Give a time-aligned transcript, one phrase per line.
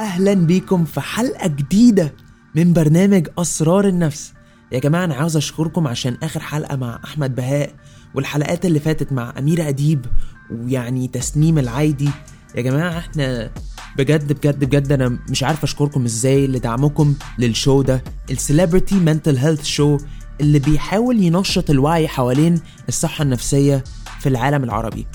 [0.00, 2.14] أهلا بيكم في حلقة جديدة
[2.54, 4.32] من برنامج أسرار النفس.
[4.72, 7.74] يا جماعة أنا عاوز أشكركم عشان آخر حلقة مع أحمد بهاء
[8.14, 10.06] والحلقات اللي فاتت مع اميره أديب
[10.50, 12.08] ويعني تسنيم العايدي.
[12.54, 13.50] يا جماعة إحنا
[13.96, 18.04] بجد بجد بجد أنا مش عارف أشكركم إزاي لدعمكم لل show ده.
[18.30, 19.98] ال celebrity mental health show
[20.40, 23.84] اللي بيحاول ينشط الوعي حوالين الصحة النفسية
[24.20, 25.06] في العالم العربي.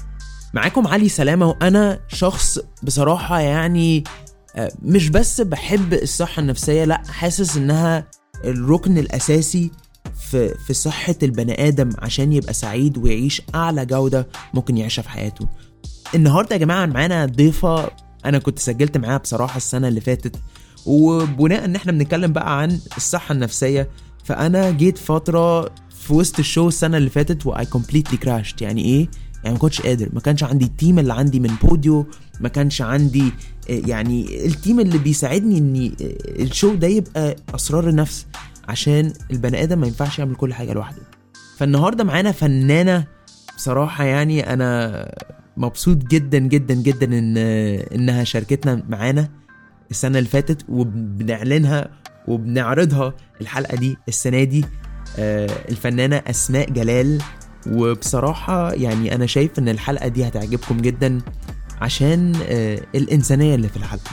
[0.54, 4.04] معاكم علي سلامة وأنا شخص بصراحة يعني
[4.82, 8.08] مش بس بحب الصحة النفسية لا حاسس إنها
[8.46, 9.72] الركن الأساسي
[10.30, 15.48] في في صحة البني آدم عشان يبقى سعيد ويعيش أعلى جودة ممكن يعيشها في حياته
[16.16, 17.90] النهاردة يا جماعة معانا ضيفة
[18.26, 20.36] أنا كنت سجلت معاها بصراحة السنة اللي فاتت
[20.86, 23.90] وبناء إن إحنا بنتكلم بقى عن الصحة النفسية
[24.24, 28.86] فأنا جيت فترة في وسط ال show السنة اللي فاتت و I completely crashed يعني
[28.86, 29.10] إيه؟
[29.44, 32.06] يعني ما كنتش قادر ما كانش عندي ال team اللي عندي من بوديو
[32.40, 33.32] ما كانش عندي آه،
[33.70, 38.26] يعني ال team اللي بيساعدني ان آه، ال show ده يبقى أسرار النفس
[38.68, 41.02] عشان البني آدم ما ينفعش يعمل كل حاجة لوحده.
[41.58, 43.06] فالنهاردة معانا فنانة
[43.58, 45.12] بصراحة يعني أنا
[45.58, 49.30] مبسوط جدا جدا جدا إن آه، إنها شاركتنا معانا
[49.92, 51.90] السنة اللي فاتت وبنعلنها
[52.28, 54.66] وبنعرضها الحلقة دي السنة دي
[55.20, 57.22] آه، الفنانة أسماء جلال.
[57.72, 61.22] وبصراحة يعني أنا شايف إن الحلقة دي هتعجبكم جدا.
[61.82, 64.12] عشان آه، الإنسانية اللي في الحلقة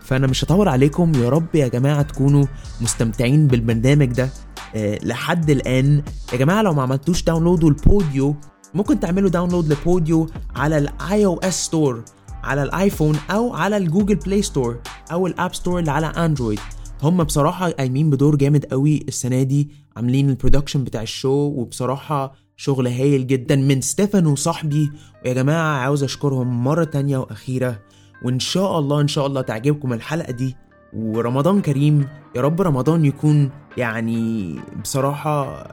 [0.00, 2.44] فأنا مش هطول عليكم يا رب يا جماعة تكونوا
[2.80, 4.28] مستمتعين بالبرنامج ده.
[4.74, 6.02] آه، لحد الآن.
[6.32, 8.36] يا جماعة لو ما عملتوش download البوديو.
[8.74, 12.04] ممكن تعملوا download لبوديو على ال iOS Store
[12.44, 14.78] على الآيفون أو على ال Google Play Store
[15.12, 16.60] أو ال App Store اللي على اندرويد
[17.02, 22.32] هم بصراحة قايمين بدور جامد قوي السنة دي عاملين ال production بتاع ال show وبصراحة
[22.56, 24.90] شغل هايل جدا من ستيفانو صاحبي
[25.24, 27.80] ويا جماعة عاوز أشكرهم مرة تانية وأخيرة.
[28.24, 30.56] وإن شاء الله إن شاء الله تعجبكم الحلقة دي.
[30.92, 35.66] ورمضان كريم يا رب رمضان يكون يعني بصراحة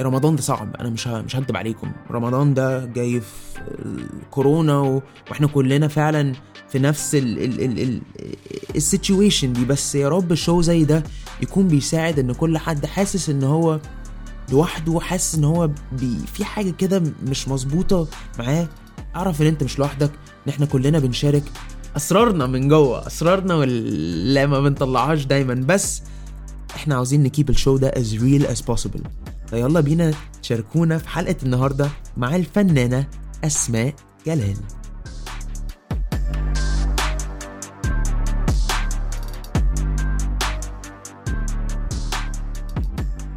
[0.00, 0.76] رمضان ده صعب.
[0.76, 1.92] أنا مش مش هكدب عليكم.
[2.10, 3.60] رمضان ده جاي في
[4.30, 5.02] كورونا و...
[5.30, 6.32] وإحنا كلنا فعلا
[6.68, 8.00] في نفس ال ال ال ال
[8.76, 9.64] ال situation دي.
[9.64, 11.02] بس يا رب show زي ده
[11.42, 13.80] يكون بيساعد إن كل حد حاسس إن هو
[14.52, 18.08] لوحده حاسس إن هو بي في حاجة كده مش مظبوطة
[18.38, 18.68] معاه.
[19.16, 20.10] أعرف إن أنت مش لوحدك
[20.46, 21.42] إن إحنا كلنا بنشارك.
[21.96, 25.54] أسرارنا من جوه أسرارنا واللي ما بنطلعهاش دايما.
[25.54, 26.02] بس
[26.76, 29.08] إحنا عاوزين ن keep ال show ده as real as possible.
[29.46, 33.06] فيلا بينا تشاركونا في حلقة النهاردة مع الفنانة
[33.44, 33.94] أسماء
[34.26, 34.56] جلال.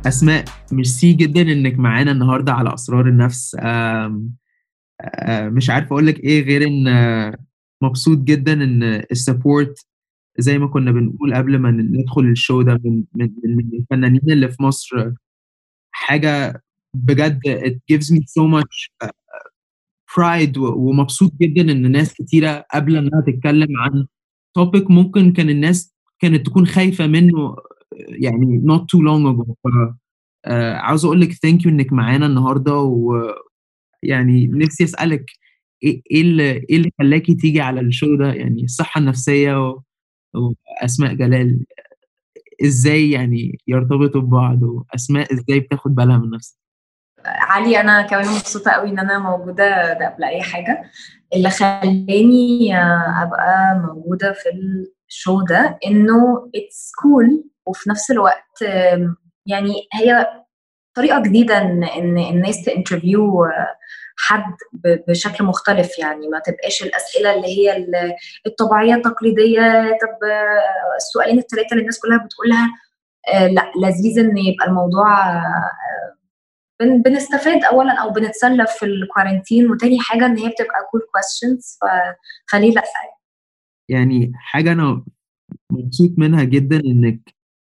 [0.08, 3.58] أسماء ميرسي جدا إنك معانا النهاردة على أسرار النفس.
[3.60, 4.32] آم،
[5.02, 7.38] آه، مش عارف أقول لك إيه غير إن آه،
[7.82, 9.86] مبسوط جدا إن ال support
[10.38, 14.50] زي ما كنا بنقول قبل ما ندخل ال show ده من من من الفنانين اللي
[14.52, 15.12] في مصر.
[15.92, 19.10] حاجة بجد it gives me so much uh,
[20.16, 24.06] pride ومبسوط جدا إن ناس كتيرة قبل إنها تتكلم عن
[24.60, 27.56] topic ممكن كان الناس كانت تكون خايفة منه
[27.98, 29.54] يعني not too long ago.
[29.64, 29.68] ف
[30.48, 32.74] uh, عاوز أقول لك thank you إنك معانا النهارده
[34.04, 35.26] ويعني نفسي أسألك
[35.84, 39.82] إيه إيه اللي إيه اللي خلاكي تيجي على الشو ده؟ يعني الصحة النفسية و-
[40.34, 41.66] وأسماء جلال
[42.64, 46.58] إزاي يعني يرتبطوا ببعض؟ وأسماء إزاي بتاخد بالها من نفسها؟
[47.26, 50.84] علي أنا كمان مبسوطة قوي إن أنا موجودة ده قبل أي حاجة.
[51.36, 54.50] اللي خلاني آه، أبقى موجودة في
[55.10, 58.62] ال show ده إنه it's cool وفي نفس الوقت
[59.46, 60.28] يعني هي
[60.96, 63.46] طريقة جديدة إن إن الناس ت interview
[64.18, 64.54] حد
[65.08, 68.14] بشكل مختلف يعني ما تبقاش الأسئلة اللي هي ال-
[68.48, 69.62] الطبيعية التقليدية
[70.02, 70.28] طب
[70.98, 72.68] السؤالين الثلاثه اللي الناس كلها بتقولها
[73.34, 75.72] آه، لأ لذيذ إن يبقى الموضوع آه،
[76.80, 81.78] بن بنستفاد اولا أو بنتسلى في ال quarantine وتاني حاجة إن هي بتبقى cool questions
[82.52, 82.84] فليه لأ؟
[83.90, 85.04] يعني حاجة أنا
[85.72, 87.20] مبسوط منها جدا إنك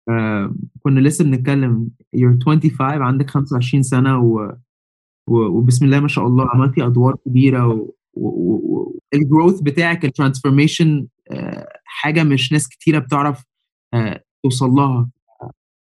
[0.08, 4.52] آه كنا لسه بنتكلم you're 25 عندك 25 سنة و...
[5.28, 5.36] و...
[5.38, 7.94] وبسم الله ما شاء الله عملتي أدوار كبيرة و...
[8.14, 8.28] و...
[8.54, 8.98] و...
[9.14, 13.44] الجروث بتاعك الترانسفورميشن آه حاجة مش ناس كتيرة بتعرف
[13.94, 15.10] آه توصل لها.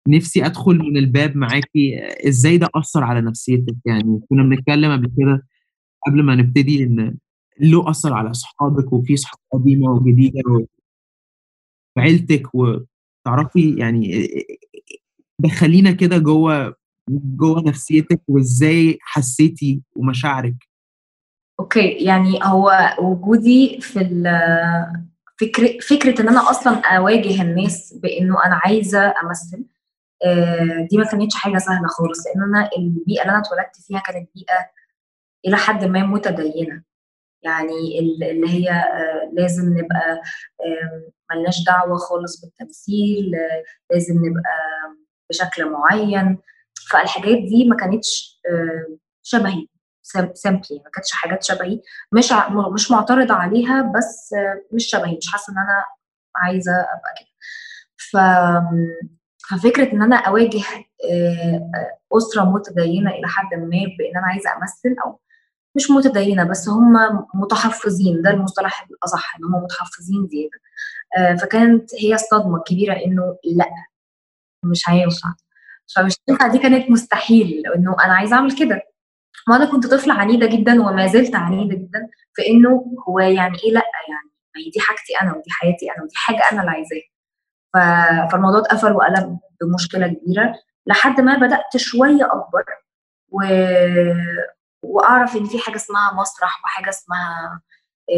[0.09, 5.47] نفسي أدخل من الباب معاكي إزاي ده أثر على نفسيتك؟ يعني كنا بنتكلم قبل كده
[6.07, 7.17] قبل ما نبتدي إن
[7.61, 10.43] له أثر على أصحابك وفي صحاب قديمة وجديدة
[12.55, 12.79] و...
[13.27, 14.29] وتعرفي يعني
[15.39, 16.75] دخلينا كده جوه
[17.11, 20.55] جوه نفسيتك وإزاي حسيتي ومشاعرك.
[21.61, 24.01] أوكي يعني هو وجودي في
[25.41, 29.65] فكره فكرة إن أنا أصلا أواجه الناس بإنه أنا عايزة أمثل
[30.25, 34.31] آه، دي ما كانتش حاجة سهلة خالص لأن أنا البيئة اللي أنا اتولدت فيها كانت
[34.35, 34.71] بيئة
[35.47, 36.83] إلى حد ما متدينة.
[37.43, 38.85] يعني اللي هي
[39.33, 40.21] لازم نبقى
[41.35, 43.63] ملناش دعوة خالص بالتمثيل آه،
[43.95, 44.59] لازم نبقى
[45.31, 46.39] بشكل معين.
[46.91, 48.41] فالحاجات دي ما كانتش
[49.23, 49.67] شبهي
[50.35, 51.81] سامبلي ما كانتش حاجات شبهي.
[52.13, 52.33] مش
[52.75, 54.35] مش معترضة عليها بس
[54.73, 55.85] مش شبهي مش حاسة إن أنا
[56.37, 57.29] عايزة أبقى كده.
[57.97, 58.17] ف
[59.51, 60.63] ففكرة إن أنا أواجه
[61.13, 61.71] آه،
[62.17, 65.21] أسرة متدينة إلى حد ما بإن أنا عايزة أمثل أو
[65.77, 66.93] مش متدينة بس هم
[67.35, 70.59] متحفظين ده المصطلح الأصح إن هم متحفظين زيادة.
[71.19, 73.71] آه، فكانت هي الصدمة الكبيرة إنه لأ
[74.65, 75.35] مش هينفع.
[75.97, 78.83] فمش هينفع دي كانت مستحيل إنه أنا عايزة أعمل كده.
[79.49, 83.83] وأنا كنت طفلة عنيدة جدا وما زلت عنيدة جدا في إنه هو يعني إيه لأ
[84.09, 87.03] يعني ما هي دي حاجتي أنا ودي حياتي أنا ودي حاجة أنا اللي عايزاها.
[88.31, 90.55] فالموضوع اتقفل وقلب بمشكلة كبيرة
[90.87, 92.65] لحد ما بدأت شوية أكبر
[93.29, 93.43] و...
[94.83, 97.61] وأعرف إن في حاجة اسمها مسرح وحاجة اسمها
[98.11, 98.15] آه،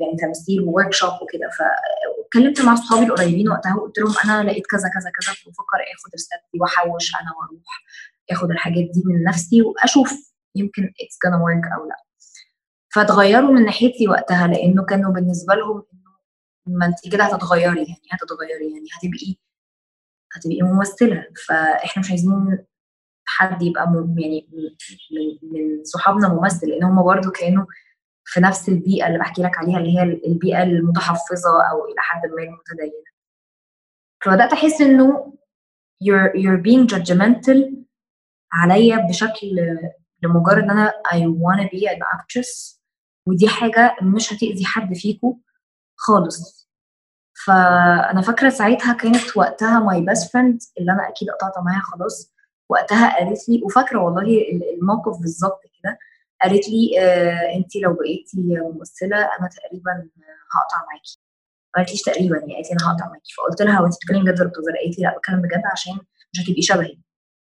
[0.00, 4.88] يعني تمثيل وورك شوب وكده فاتكلمت مع صحابي القريبين وقتها وقلت لهم أنا لقيت كذا
[4.88, 7.84] كذا كذا بفكر آخد رسالتي وأحوش أنا وأروح
[8.30, 10.12] آخد الحاجات دي من نفسي وأشوف
[10.56, 11.96] يمكن اتس gonna work أو لأ.
[12.94, 16.10] فتغيروا من ناحيتي وقتها لأنه كانوا بالنسبة لهم إنه
[16.78, 19.36] ما انت كده هتتغيري يعني هتتغيري؟ يعني هتبقي
[20.32, 21.26] هتبقي ممثلة.
[21.46, 22.58] فإحنا مش عايزين
[23.40, 23.82] حد يبقى
[24.18, 27.64] يعني من, من صحابنا ممثل لأن هم برضو كانوا
[28.24, 32.42] في نفس البيئة اللي بحكي لك عليها اللي هي البيئة المتحفظة أو إلى حد ما
[32.42, 33.04] المتدينة.
[34.24, 35.34] فبدأت أحس إنه
[36.04, 37.74] you're you're being judgmental
[38.52, 39.78] عليا بشكل
[40.22, 42.80] لمجرد إن أنا I wanna be an actress
[43.26, 45.40] ودي حاجة مش هتأذي حد فيكم
[45.96, 46.70] خالص.
[47.46, 52.34] فأنا فاكرة ساعتها كانت وقتها my best friend اللي أنا أكيد قطعت معاها خلاص
[52.70, 54.22] وقتها قالت لي وفاكرة والله
[54.78, 55.98] الموقف بالظبط كده
[56.42, 58.36] قالت لي آه انت لو بقيتي
[58.74, 59.92] ممثلة أنا تقريبا
[60.54, 61.20] هقطع معاكي
[61.76, 64.40] ما قالتليش تقريبا يعني قالت لي أنا هقطع معاكي فقلت لها هو انت بتتكلمي بجد
[64.40, 65.94] ولا بتهزري قالت لي لأ بتكلم بجد عشان
[66.32, 66.98] مش هتبقي شبهي.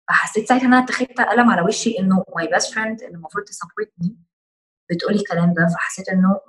[0.10, 3.53] فحسيت ساعتها إن أنا اتخذت قلم على وشي إنه my best friend اللي المفروض ت
[3.53, 4.18] support ني
[4.92, 5.68] بتقولي الكلام ده.
[5.76, 6.40] فحسيت إنه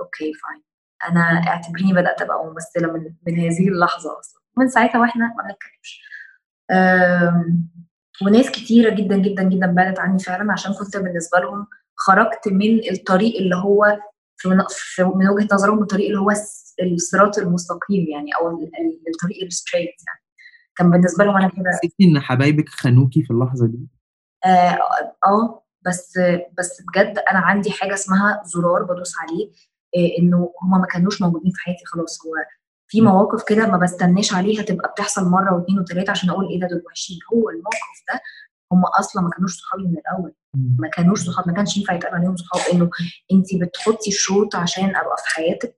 [0.00, 0.62] okay fine
[1.10, 4.42] أنا اعتبريني بدأت أبقى ممثلة من من هذه اللحظة أصلا.
[4.58, 6.02] من ساعتها وإحنا ما بنتكلمش.
[8.22, 13.36] وناس كتيرة جدا جدا جدا بعدت عني فعلا عشان كنت بالنسبة لهم خرجت من الطريق
[13.36, 13.98] اللي هو
[14.36, 14.48] في
[15.14, 16.30] من وجهة نظرهم الطريق اللي هو
[16.82, 18.48] الصراط المستقيم يعني أو
[19.14, 20.20] الطريق الستريت يعني
[20.76, 23.88] كان بالنسبة لهم أنا كده حسيتي إن حبايبك خانوكي في اللحظة دي؟
[24.44, 24.78] آه,
[25.26, 26.18] آه بس
[26.58, 29.50] بس بجد أنا عندي حاجة اسمها زرار بدوس عليه
[29.96, 32.32] آه إنه هما ما كانوش موجودين في حياتي خلاص هو
[32.90, 36.66] في مواقف كده ما بستناش عليها تبقى بتحصل مرة واثنين وثلاثه عشان أقول إيه ده
[36.68, 37.18] دول وحشين.
[37.32, 38.20] هو الموقف ده
[38.72, 40.32] هم أصلا ما كانوش صحابي من الأول.
[40.78, 42.90] ما كانوش صحاب ما كانش ينفع يتقال عليهم صحاب إنه
[43.32, 45.76] أنت بتحطي الشروط عشان أبقى في حياتك.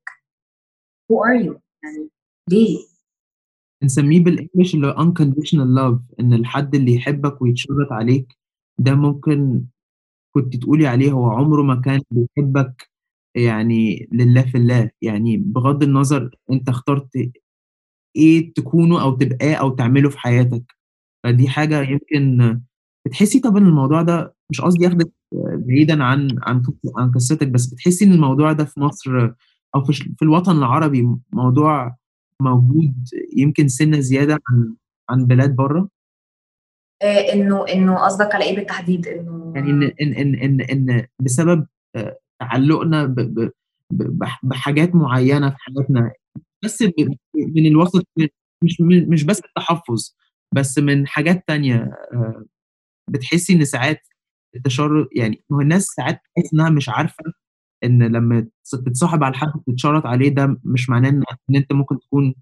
[1.12, 2.08] Who are you يعني
[2.50, 2.78] ليه؟
[3.82, 8.38] بنسميه بالإنجلش اللي هو unconditional love إن الحد اللي يحبك ويتشرط عليك
[8.78, 9.64] ده ممكن
[10.34, 12.91] كنت تقولي عليه هو عمره ما كان بيحبك
[13.34, 14.90] يعني لله في الله.
[15.02, 17.10] يعني بغض النظر انت اخترت
[18.16, 20.64] إيه تكونه أو تبقاه أو تعمله في حياتك.
[21.24, 22.60] فدي حاجة يمكن
[23.06, 26.62] بتحسي طبعا الموضوع ده مش قصدي أخدك بعيدا عن عن
[26.96, 29.30] عن قصتك بس بتحسي إن الموضوع ده في مصر
[29.74, 31.96] أو في, في الوطن العربي موضوع
[32.40, 32.94] موجود
[33.36, 34.74] يمكن سنة زيادة عن
[35.10, 35.88] عن بلاد بره؟
[37.02, 41.66] آه، إنه إنه قصدك على إيه بالتحديد؟ إنه يعني إن إن إن إن, إن بسبب
[42.42, 43.14] تعلقنا
[44.42, 46.12] بحاجات معينة في حياتنا
[46.64, 46.82] بس
[47.34, 48.06] من الوسط
[48.64, 50.16] مش مش بس التحفظ
[50.54, 51.76] بس من حاجات تانية
[52.12, 52.44] آه،
[53.10, 54.00] بتحسي إن ساعات
[54.56, 57.24] التشرط يعني هو الناس ساعات تحس إنها مش عارفة
[57.84, 58.46] إن لما
[58.86, 62.34] تتصاحب على حد تتشرط عليه ده مش معناه إن أنت ممكن تكون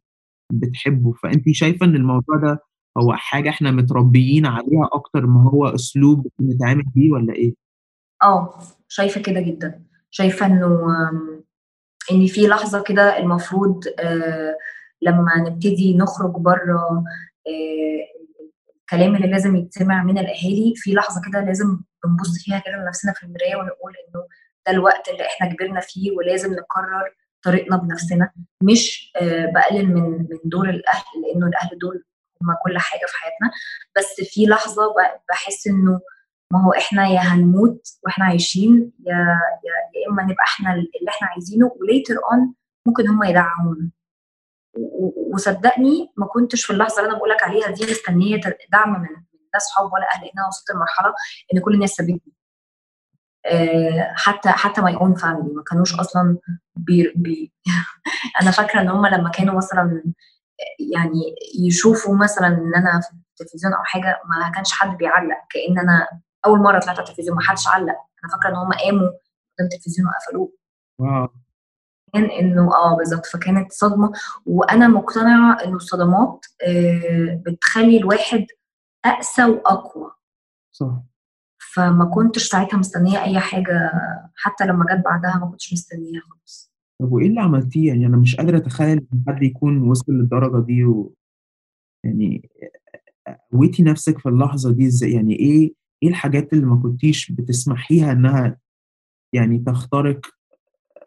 [0.53, 2.59] بتحبه فانت شايفة إن الموضوع ده
[2.99, 7.55] هو حاجة إحنا متربيين عليها أكتر ما هو أسلوب نتعامل بيه ولا إيه؟
[8.23, 10.79] آه شايفة كده جدا شايفة إنه
[12.13, 14.57] إن في لحظة كده المفروض آه
[15.03, 17.05] لما نبتدي نخرج بره
[17.47, 18.21] آه
[18.81, 23.23] الكلام اللي لازم يتسمع من الأهالي في لحظة كده لازم بنبص فيها كده لنفسنا في
[23.23, 24.25] المراية ونقول إنه
[24.67, 28.31] ده الوقت اللي إحنا كبرنا فيه ولازم نقرر طريقنا بنفسنا
[28.63, 32.05] مش آه بقلل من من دور الأهل لأنه الأهل دول
[32.43, 33.51] هم كل حاجة في حياتنا.
[33.97, 34.95] بس في لحظة
[35.29, 36.01] بحس إنه
[36.53, 39.15] ما هو إحنا يا هنموت وإحنا عايشين يا
[39.65, 42.55] يا, يا إما نبقى إحنا اللي إحنا عايزينه و later on
[42.87, 43.91] ممكن هم يدعمونا.
[45.35, 48.41] وصدقني ما كنتش في اللحظة اللي أنا بقول لك عليها دي مستنية
[48.73, 49.09] دعم من
[49.55, 51.15] لا صحاب ولا أهل أنا وصلت لمرحلة
[51.55, 52.33] إن كل الناس سابتني.
[53.47, 56.39] آه، حتى حتى my own family ما كانوش أصلا
[56.77, 57.53] بي بي
[58.43, 60.03] أنا فاكرة إن هم لما كانوا مثلا
[60.95, 61.35] يعني
[61.67, 63.09] يشوفوا مثلا إن أنا في
[63.43, 66.09] التلفزيون أو حاجة ما كانش حد بيعلق كأن أنا
[66.47, 67.97] أول مرة طلعت على التلفزيون ما حدش علق.
[68.25, 70.53] أنا فاكرة إن هم قاموا قدام التلفزيون وقفلوه.
[70.99, 71.29] واو
[72.15, 74.13] كان إنه آه بالظبط فكانت صدمة.
[74.47, 78.47] وأنا مقتنعة إنه الصدمات آه بتخلي الواحد
[79.05, 80.11] أقسى وأقوى.
[80.73, 81.03] صح.
[81.75, 83.93] فما كنتش ساعتها مستنية أي حاجة
[84.35, 86.73] حتى لما جت بعدها ما كنتش مستنيها خالص.
[87.01, 90.85] طب وإيه اللي عملتيه؟ يعني أنا مش قادرة أتخيل إن حد يكون وصل للدرجة دي
[90.85, 91.15] و
[92.05, 92.51] يعني
[93.53, 98.59] قويتي نفسك في اللحظة دي إزاي؟ يعني إيه إيه الحاجات اللي ما كنتيش بتسمحيها إنها
[99.33, 100.21] يعني تخترق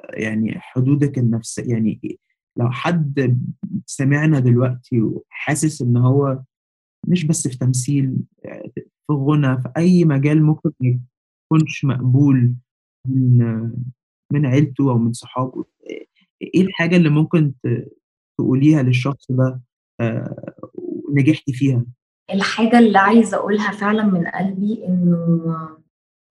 [0.09, 2.19] يعني حدودك النفسيه يعني
[2.57, 3.39] لو حد
[3.85, 6.43] سمعنا دلوقتي وحاسس إن هو
[7.07, 8.17] مش بس في تمثيل
[9.07, 10.99] في غنى في أي مجال ممكن ما
[11.51, 12.55] يكونش مقبول
[13.07, 13.37] من
[14.31, 15.65] من عيلته أو من صحابه
[16.41, 17.53] إيه الحاجة اللي ممكن
[18.37, 19.61] تقوليها للشخص ده
[19.99, 21.85] آه، ونجحتي فيها؟
[22.33, 25.53] الحاجة اللي عايزة أقولها فعلا من قلبي إنه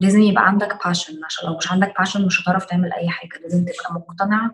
[0.01, 3.39] لازم يبقى عندك passion عشان لو مش عندك passion مش هتعرف تعمل أي حاجة.
[3.43, 4.51] لازم تبقى مقتنع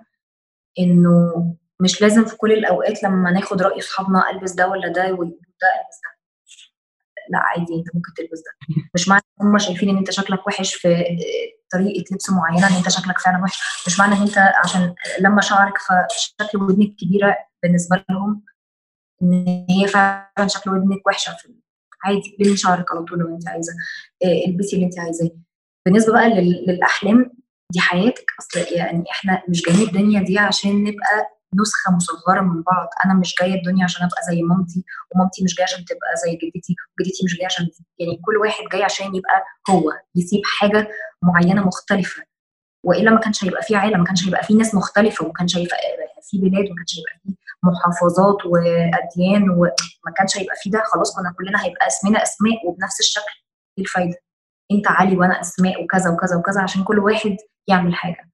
[0.79, 1.33] إنه
[1.81, 6.01] مش لازم في كل الأوقات لما ناخد رأي أصحابنا ألبس ده ولا ده وده ألبس
[6.05, 6.19] ده.
[7.31, 8.83] لا عادي أنت ممكن تلبس ده.
[8.95, 11.05] مش معنى إن هم شايفين إن أنت شكلك وحش في
[11.73, 13.85] طريقة لبس معينة إن أنت شكلك فعلا وحش.
[13.87, 18.43] مش معنى إن أنت عشان لما شعرك فشكل ودنك كبيرة بالنسبة لهم
[19.23, 21.49] إن هي فعلا شكل ودنك وحشة في
[22.05, 23.73] عادي لمي شعرك على طول لو أنت عايزة
[24.25, 25.31] آه، البسي اللي أنت عايزاه.
[25.87, 26.29] بالنسبة بقى
[26.67, 27.31] للأحلام
[27.73, 28.25] دي حياتك.
[28.41, 32.89] أصل يعني إحنا مش جايين الدنيا دي عشان نبقى نسخة مصغرة من بعض.
[33.05, 34.85] أنا مش جاية الدنيا عشان أبقى زي مامتي
[35.15, 38.83] ومامتي مش جاية عشان تبقى زي جدتي وجدتي مش جاية عشان يعني كل واحد جاي
[38.83, 40.89] عشان يبقى هو يسيب حاجة
[41.23, 42.23] معينة مختلفة.
[42.85, 45.77] وإلا ما كانش هيبقى في عالم ما كانش هيبقى في ناس مختلفة وما كانش هيبقى
[46.23, 50.83] في بلاد وما كانش هيبقى في محافظات وأديان وما كانش هيبقى في ده.
[50.87, 53.33] خلاص كنا كلنا هيبقى أسمنا أسماء وبنفس الشكل.
[53.79, 54.17] إيه الفايدة؟
[54.73, 57.37] أنت علي وأنا أسماء وكذا وكذا وكذا عشان كل واحد
[57.69, 58.31] يعمل حاجة.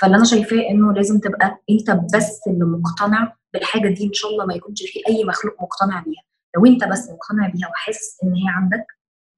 [0.00, 4.46] فاللي أنا شايفاه إنه لازم تبقى أنت بس اللي مقتنع بالحاجة دي إن شاء الله
[4.46, 6.22] ما يكونش في أي مخلوق مقتنع بيها.
[6.56, 8.86] لو أنت بس مقتنع بيها وحاسس إن هي عندك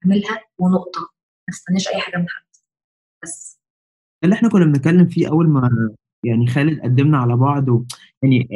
[0.05, 1.01] اعملها ونقطة.
[1.49, 2.45] ما تستناش أي حاجة من حد.
[3.23, 3.64] بس.
[4.25, 5.71] اللي إحنا كنا بنتكلم فيه أول ما
[6.25, 7.85] يعني خالد قدمنا على بعض و...
[8.23, 8.49] يعني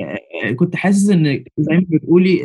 [0.55, 2.41] كنت حاسس إن زي ما بتقولي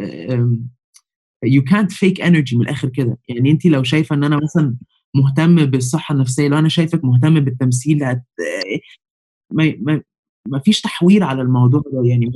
[1.44, 3.18] يو كانت فيك انرجي من الآخر كده.
[3.30, 4.76] يعني انت لو شايفة إن أنا مثلا
[5.16, 8.24] مهتم بالصحة النفسية لو أنا شايفك مهتم بالتمثيل هت...
[9.52, 10.02] ما ما
[10.48, 12.10] ما فيش تحوير على الموضوع ده.
[12.10, 12.32] يعني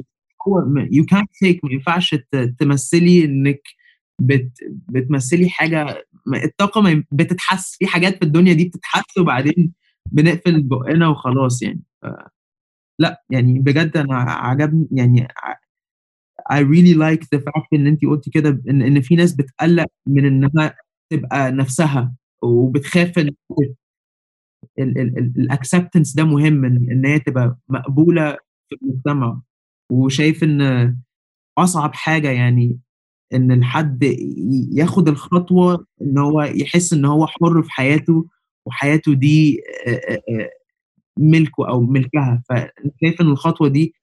[0.48, 2.16] هو يو كانت فيك ما ينفعش
[2.60, 3.62] تمثلي إنك
[4.22, 4.52] بت
[4.90, 6.06] بتمثلي حاجة
[6.44, 9.74] الطاقة ما بتتحس في حاجات في الدنيا دي بتتحس وبعدين
[10.12, 11.82] بنقفل بقنا وخلاص يعني.
[13.00, 15.28] لأ يعني بجد أنا عجبني يعني
[16.54, 20.26] I really like the fact إن انت قلتي كده إن إن في ناس بتقلق من
[20.26, 20.76] إنها
[21.12, 23.30] تبقى نفسها وبتخاف إن
[25.38, 28.38] الاكسبتنس ده مهم إن هي تبقى مقبولة
[28.70, 29.42] في المجتمع.
[29.92, 30.98] وشايف إن
[31.58, 32.80] أصعب حاجة يعني
[33.34, 34.04] إن الحد
[34.74, 38.26] ياخد الخطوة إن هو يحس إن هو حر في حياته
[38.68, 39.62] وحياته دي
[41.20, 42.44] ملكه أو ملكها.
[42.50, 43.94] فشايف إن الخطوة دي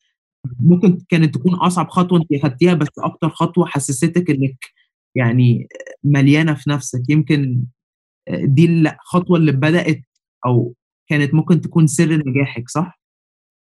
[0.61, 4.57] ممكن كانت تكون أصعب خطوة أنت أخدتيها بس أكتر خطوة حسستك إنك
[5.15, 5.69] يعني
[6.05, 7.03] مليانة في نفسك.
[7.09, 7.65] يمكن
[8.31, 10.03] دي الخطوه اللي بدأت
[10.47, 10.75] أو
[11.09, 13.01] كانت ممكن تكون سر نجاحك صح؟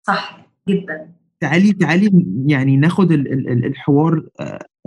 [0.07, 1.13] صح جدا.
[1.41, 4.29] تعالي تعالي يعني ناخد الحوار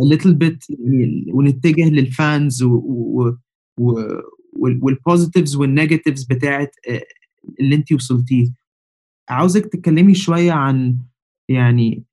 [0.01, 2.63] a little bit يعني ونتجه لل fans
[4.59, 6.75] وال positives وال negatives بتاعت
[7.59, 8.47] اللي انت وصلتيه.
[9.29, 10.97] عاوزك تتكلمي شوية عن
[11.49, 12.03] يعني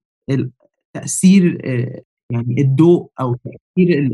[0.94, 1.64] تأثير
[2.32, 4.10] يعني الضوء أو تأثير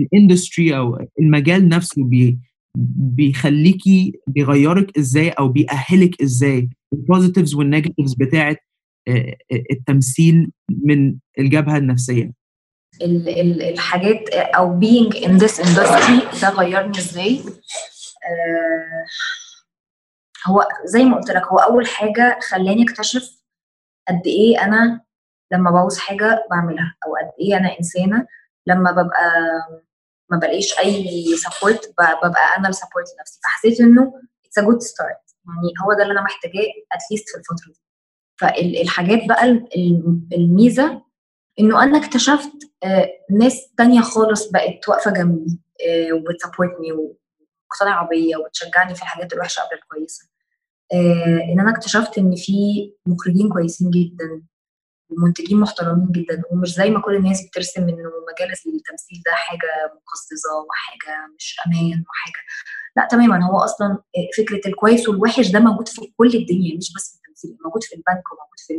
[0.00, 2.38] ال industry أو المجال نفسه بي
[2.96, 6.68] بيخليكي بيغيرك إزاي أو بيأهلك إزاي.
[6.92, 8.58] ال positives وال negatives بتاعت
[9.70, 10.50] التمثيل
[10.84, 12.32] من الجبهة النفسية.
[13.02, 17.40] الحاجات أو being in this industry ده غيرني إزاي؟
[18.26, 19.06] آه
[20.48, 23.42] هو زي ما قلت لك هو أول حاجة خلاني أكتشف
[24.08, 25.00] قد إيه أنا
[25.52, 28.26] لما بعوز حاجة بعملها أو قد إيه أنا إنسانة
[28.66, 29.32] لما ببقى
[30.30, 33.40] ما بلاقيش أي support ببقى أنا ال support لنفسي.
[33.44, 34.12] فحسيت إنه
[34.46, 35.16] it's a good start
[35.46, 37.80] يعني هو ده اللي أنا محتاجاه at least في الفترة دي.
[38.40, 39.44] فالحاجات بقى
[40.32, 41.02] الميزة
[41.58, 42.52] إنه أنا اكتشفت
[42.84, 49.02] آه، ناس تانية خالص بقت واقفة جنبي آه، وبت support ني ومقتنعة بيا وبتشجعني في
[49.02, 50.28] الحاجات الوحشة قبل الكويسة.
[50.92, 52.52] آه، إن أنا اكتشفت إن في
[53.06, 54.42] مخرجين كويسين جدا
[55.10, 60.50] ومنتجين محترمين جدا ومش زي ما كل الناس بترسم إنه مجال التمثيل ده حاجة مقززة
[60.68, 62.44] وحاجة مش أمان وحاجة.
[62.96, 63.98] لا تماما هو أصلا
[64.38, 68.58] فكرة الكويس والوحش ده موجود في كل الدنيا مش بس في موجود في البنك وموجود
[68.66, 68.74] في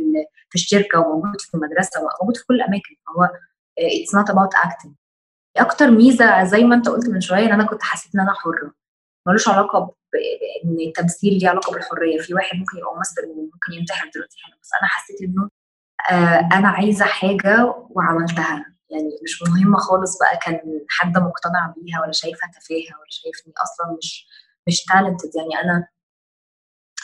[0.50, 3.28] في الشركة وموجود في المدرسة وموجود في كل الأماكن هو
[3.78, 4.92] it's not about acting
[5.56, 8.74] أكتر ميزة زي ما أنت قلت من شوية إن أنا كنت حسيت إن أنا حرة.
[9.26, 12.20] ملوش علاقة بان التمثيل ليه علاقة بالحرية.
[12.20, 15.48] في واحد ممكن يبقى ممثل وممكن ينتحر دلوقتي حالا بس أنا حسيت إنه
[16.10, 18.66] آه أنا عايزة حاجة وعملتها.
[18.90, 23.96] يعني مش مهمه خالص بقى كان حد مقتنع بيها ولا شايفها تفاهة ولا شايفني أصلا
[23.98, 24.26] مش
[24.66, 25.88] مش تالنتد يعني أنا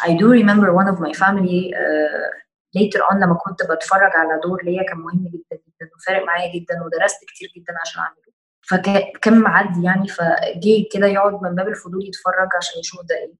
[0.06, 2.28] I do remember one of my family uh,
[2.76, 6.82] later on لما كنت بتفرج على دور ليا كان مهم جدا جدا وفارق معايا جدا
[6.84, 8.28] ودرست كتير جدا عشان أعمله.
[8.68, 13.32] فكان معدي يعني فجه كده يقعد من باب الفضول يتفرج عشان يشوف ده إيه.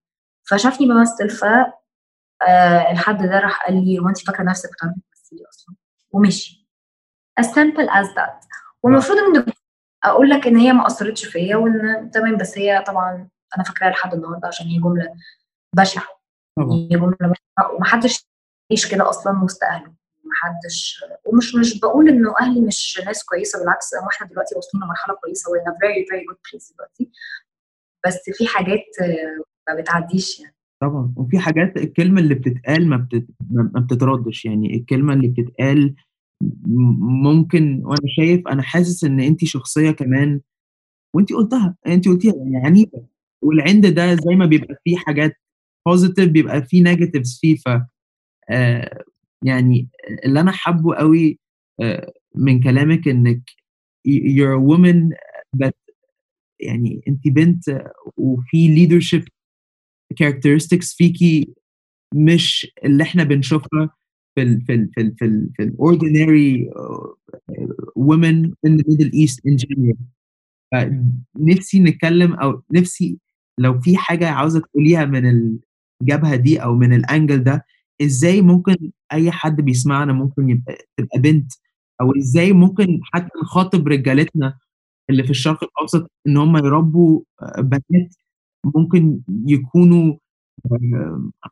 [0.50, 1.44] فشافني بمثل ف
[2.42, 5.74] آه الحد ده راح قال لي هو انت فاكرة نفسك بتعرفي تمثلي أصلا؟
[6.10, 6.68] ومشي.
[7.40, 8.46] As simple as that.
[8.82, 9.52] والمفروض إن
[10.04, 14.14] أقول لك إن هي ما أثرتش فيا وإن تمام بس هي طبعا أنا فاكراها لحد
[14.14, 15.14] النهارده عشان هي جملة
[15.76, 16.17] بشعة.
[16.64, 18.26] جمله بشعه ومحدش
[18.70, 19.94] يعيش كده أصلا وسط أهله.
[20.24, 25.14] محدش ومش مش بقول إنه أهلي مش ناس كويسة بالعكس هو إحنا دلوقتي واصلين لمرحلة
[25.14, 27.10] كويسة و in very very good place دلوقتي.
[28.06, 28.84] بس في حاجات
[29.68, 30.54] ما بتعديش يعني.
[30.82, 31.12] طبعا.
[31.16, 33.26] وفي حاجات الكلمة اللي بتتقال ما, بتت...
[33.50, 34.44] ما بتتردش.
[34.44, 35.94] يعني الكلمة اللي بتتقال
[37.24, 40.40] ممكن وأنا شايف أنا حاسس إن انت شخصية كمان
[41.14, 43.06] وانت قلتها انت قلتيها يعني عنيفة.
[43.42, 45.36] والعند ده زي ما بيبقى فيه حاجات
[45.86, 47.56] positive بيبقى فيه negatives فيه.
[47.56, 47.68] ف
[48.50, 49.04] آه
[49.44, 49.88] يعني
[50.24, 51.38] اللي أنا حابه قوي
[51.80, 53.40] آه من كلامك إنك
[54.08, 55.14] you're a woman
[55.62, 55.72] that
[56.60, 57.64] يعني انت بنت
[58.16, 59.24] وفي leadership
[60.22, 61.54] characteristics فيكي
[62.14, 63.90] مش اللي إحنا بنشوفها
[64.34, 66.70] في ال في ال في ال في ال في الاوردينري
[67.98, 69.98] women in the Middle East in general.
[71.36, 73.18] نفسي نتكلم أو نفسي
[73.58, 75.58] لو في حاجة عاوزة تقوليها من
[76.02, 77.64] الجبهه دي أو من الانجل ده
[78.02, 78.76] إزاي ممكن
[79.12, 81.52] أي حد بيسمعنا ممكن يبقى تبقى بنت؟
[82.00, 84.58] أو إزاي ممكن حتى نخاطب رجالتنا
[85.10, 87.20] اللي في الشرق الأوسط إن هم يربوا
[87.58, 88.14] بنات
[88.64, 90.16] ممكن يكونوا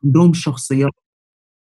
[0.03, 0.91] عندهم شخصيات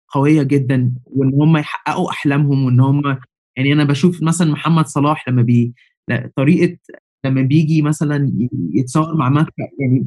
[0.09, 3.17] قوية جدا وإن هم يحققوا أحلامهم وإن هم
[3.57, 5.73] يعني أنا بشوف مثلا محمد صلاح لما بي
[6.35, 6.77] طريقة
[7.25, 8.31] لما بيجي مثلا
[8.73, 10.05] يتصور مع مكه يعني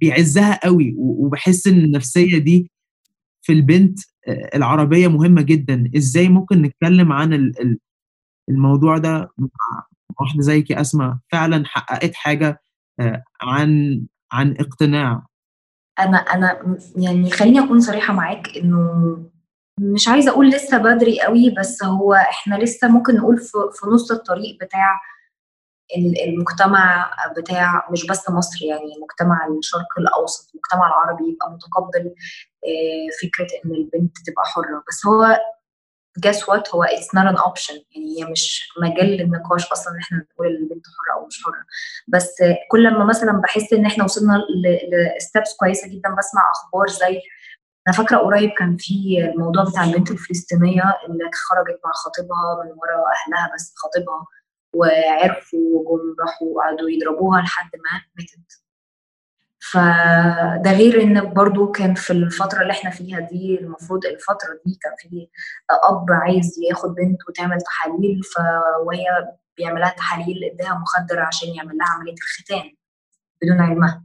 [0.00, 2.70] بيعزها قوي وبحس إن النفسية دي
[3.42, 3.98] في البنت
[4.54, 5.90] العربية مهمة جدا.
[5.96, 7.52] إزاي ممكن نتكلم عن
[8.48, 9.48] الموضوع ده مع
[10.20, 12.60] واحدة زيك أسماء؟ فعلا حققت حاجة
[13.42, 14.02] عن
[14.32, 15.26] عن اقتناع.
[15.98, 19.18] أنا أنا يعني خليني أكون صريحة معاك إنه
[19.80, 23.38] مش عايزة أقول لسه بدري قوي بس هو إحنا لسه ممكن نقول
[23.72, 25.00] في نص الطريق بتاع
[26.26, 32.14] المجتمع بتاع مش بس مصر يعني مجتمع الشرق الأوسط المجتمع العربي يبقى متقبل
[33.22, 34.84] فكرة إن البنت تبقى حرة.
[34.88, 35.38] بس هو
[36.26, 37.74] guess what هو it's not an option.
[37.94, 41.64] يعني هي مش مجال للنقاش أصلا إن إحنا نقول البنت حرة أو مش حرة.
[42.08, 42.34] بس
[42.70, 44.42] كل ما مثلا بحس إن إحنا وصلنا
[45.18, 47.20] لستبس كويسة جدا بسمع أخبار زي
[47.88, 52.94] أنا فاكرة قريب كان في الموضوع بتاع البنت الفلسطينية اللي خرجت مع خطيبها من ورا
[52.96, 54.26] أهلها بس خطيبها
[54.74, 58.62] وعرفوا وجم راحوا وقعدوا يضربوها لحد ما ماتت.
[59.72, 64.92] فده غير إن برضو كان في الفترة اللي إحنا فيها دي المفروض الفترة دي كان
[64.98, 65.28] في
[65.84, 68.38] أب عايز ياخد بنت وتعمل تحاليل ف
[68.86, 69.04] وهي
[69.56, 72.72] بيعملها تحاليل اداها مخدر عشان يعمل لها عملية الختان
[73.42, 74.04] بدون علمها.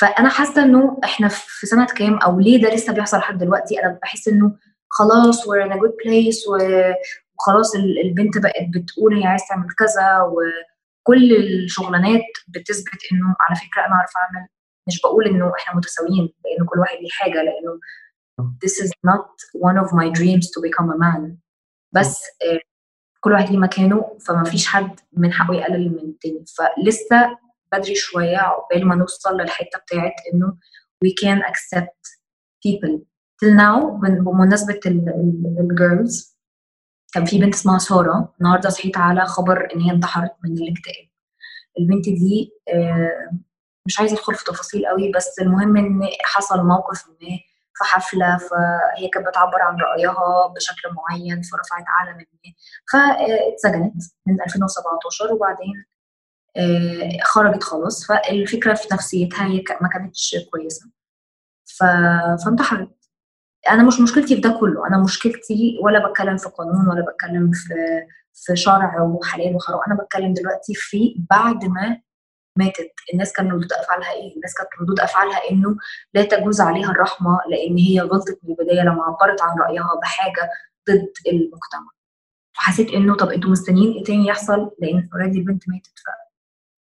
[0.00, 3.98] فأنا حاسة إنه إحنا في سنة كام أو ليه ده لسه بيحصل لحد دلوقتي؟ أنا
[4.02, 4.56] بحس إنه
[4.88, 6.48] خلاص we're in a good place
[7.40, 7.74] وخلاص
[8.04, 14.10] البنت بقت بتقول هي عايز تعمل كذا وكل الشغلانات بتثبت إنه على فكرة أنا اعرف
[14.16, 14.48] أعمل.
[14.88, 17.78] مش بقول إنه إحنا متساويين لأنه كل واحد ليه حاجة لأنه
[18.64, 19.28] this is not
[19.68, 21.36] one of my dreams to become a man.
[21.92, 22.18] بس
[23.20, 26.44] كل واحد ليه مكانه فما فيش حد من حقه يقلل من التاني.
[26.58, 27.38] فلسه
[27.72, 30.56] بدري شوية عقبال ما نوصل للحتة بتاعت إنه
[31.04, 32.02] we can accept
[32.66, 32.98] people.
[33.44, 33.84] Till now
[34.24, 34.80] بمناسبة
[35.60, 36.37] الجيرلز
[37.14, 41.08] كان في بنت اسمها سارة النهارده صحيت على خبر إن هي انتحرت من الاكتئاب.
[41.78, 42.52] البنت دي
[43.86, 47.28] مش عايزة أدخل في تفاصيل قوي بس المهم إن حصل موقف ما
[47.74, 52.54] في حفلة فهي كانت بتعبر عن رأيها بشكل معين فرفعت علم ما
[52.92, 55.84] فاتسجنت من 2017 وبعدين
[56.56, 58.06] آه، خرجت خلاص.
[58.06, 60.90] فالفكرة في نفسيتها هي ما كانتش كويسة.
[62.44, 62.97] فانتحرت.
[63.70, 64.86] أنا مش مشكلتي في ده كله.
[64.86, 67.74] أنا مشكلتي ولا بتكلم في قانون ولا بتكلم في
[68.34, 69.80] في شرع وحلال وحرام.
[69.86, 72.00] أنا بتكلم دلوقتي في بعد ما
[72.56, 72.92] ماتت.
[73.12, 75.76] الناس كان ردود أفعالها إيه؟ الناس كانت ردود أفعالها إنه
[76.14, 80.50] لا تجوز عليها الرحمة لأن هي غلطت من البداية لما عبرت عن رأيها بحاجة
[80.90, 81.90] ضد المجتمع.
[82.56, 85.92] فحسيت إنه طب أنتوا مستنيين إيه تاني يحصل؟ لأن اوريدي البنت ماتت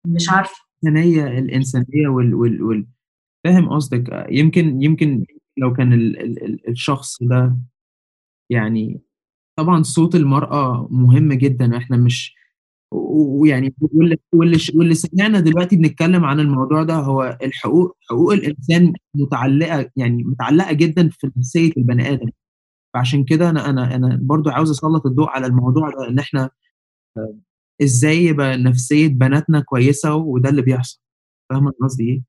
[0.05, 0.55] فمش عارفة.
[0.85, 2.87] الإنسانية الإنسانية وال, وال, وال
[3.45, 7.57] فاهم قصدك؟ يمكن يمكن لو كان ال ال الشخص ده
[8.51, 9.01] يعني
[9.59, 12.35] طبعا صوت المرأة مهم جدا إحنا مش
[12.93, 19.91] ويعني واللي واللي واللي سمعنا دلوقتي بنتكلم عن الموضوع ده هو الحقوق حقوق الإنسان متعلقة
[19.97, 22.29] يعني متعلقة جدا في نفسية البني آدم
[22.95, 26.51] فعشان كده أنا أنا أنا برضو عاوز أسلط الضوء على الموضوع ده إن إحنا
[27.83, 31.01] إزاي يبقى نفسية بناتنا كويسة وده اللي بيحصل
[31.51, 32.23] فاهم قصدي إيه؟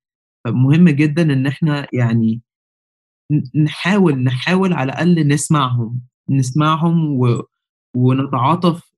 [0.45, 2.41] فمهم جدا إن إحنا يعني
[3.55, 7.43] نحاول نحاول على الأقل نسمعهم نسمعهم و...
[7.95, 8.91] ونتعاطف.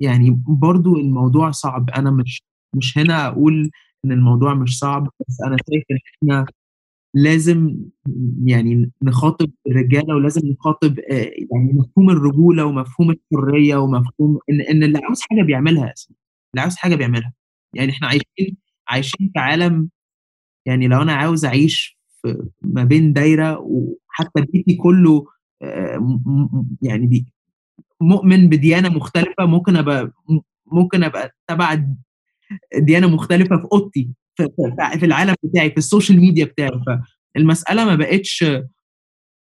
[0.00, 1.90] يعني برضو الموضوع صعب.
[1.90, 2.42] أنا مش
[2.74, 3.70] مش هنا أقول
[4.04, 6.46] إن الموضوع مش صعب بس أنا شايف إن إحنا
[7.14, 7.76] لازم
[8.46, 10.98] يعني نخاطب الرجالة ولازم نخاطب
[11.52, 15.94] يعني مفهوم الرجولة ومفهوم الحرية ومفهوم إن إن اللي عاوز حاجة بيعملها
[16.54, 17.32] اللي عاوز حاجة بيعملها.
[17.74, 18.56] يعني إحنا عايشين
[18.88, 19.90] عايشين في عالم
[20.66, 25.26] يعني لو أنا عاوز أعيش في ما بين دايرة وحتى بيتي كله
[26.82, 27.26] يعني دي
[28.00, 29.46] مؤمن بديانة مختلفة.
[29.46, 30.12] ممكن أبقى
[30.72, 31.84] ممكن أبقى تبع
[32.78, 34.10] ديانة مختلفة في أوضتي
[34.98, 36.70] في العالم بتاعي في ال social media بتاعي.
[37.34, 38.44] فالمسألة ما بقتش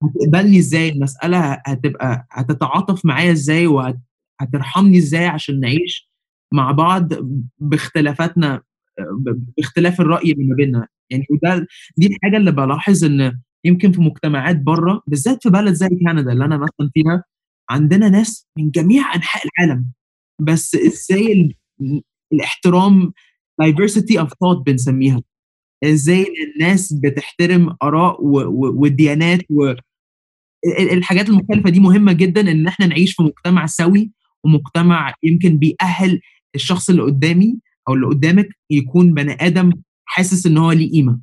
[0.02, 6.10] هتقبلني إزاي؟ المسألة هتبقى هتتعاطف معايا إزاي؟ وهترحمني إزاي عشان نعيش
[6.52, 7.12] مع بعض
[7.58, 8.62] باختلافاتنا
[9.58, 14.60] باختلاف الرأي اللي ما بيننا؟ يعني وده دي الحاجة اللي بلاحظ إن يمكن في مجتمعات
[14.60, 17.24] بره بالذات في بلد زي كندا اللي أنا مثلا فيها
[17.70, 19.86] عندنا ناس من جميع أنحاء العالم.
[20.40, 21.54] بس إزاي
[22.32, 23.12] الاحترام
[23.62, 25.22] diversity of thought بنسميها.
[25.84, 29.72] إزاي الناس بتحترم آراء والديانات و
[30.92, 34.10] الحاجات المختلفة دي مهمة جدا إن إحنا نعيش في مجتمع سوي
[34.44, 36.20] ومجتمع يمكن بيأهل
[36.54, 39.72] الشخص اللي قدامي أو اللي قدامك يكون بني آدم
[40.04, 41.20] حاسس إن هو ليه قيمة.